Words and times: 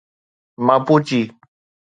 ماپوچي 0.65 1.21